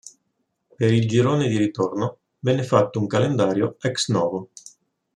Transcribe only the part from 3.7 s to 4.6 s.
ex novo.